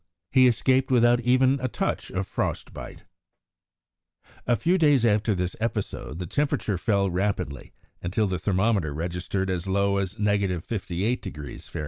He 0.31 0.47
escaped 0.47 0.89
without 0.89 1.19
even 1.19 1.59
a 1.61 1.67
touch 1.67 2.09
of 2.09 2.25
frost 2.25 2.73
bite. 2.73 3.03
A 4.47 4.55
few 4.55 4.79
days 4.79 5.05
after 5.05 5.35
this 5.35 5.55
episode 5.59 6.17
the 6.17 6.25
temperature 6.25 6.79
fell 6.79 7.11
rapidly, 7.11 7.71
until 8.01 8.25
the 8.25 8.39
thermometer 8.39 8.95
registered 8.95 9.51
as 9.51 9.67
low 9.67 9.97
as 9.97 10.15
58° 10.15 11.69
Fahr. 11.69 11.79